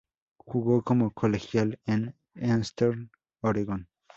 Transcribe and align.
Jugo 0.39 0.81
como 0.81 1.11
colegial 1.13 1.79
en 1.85 2.15
Eastern 2.33 3.11
Oregon. 3.41 3.87